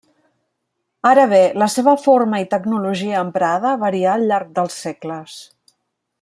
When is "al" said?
4.17-4.27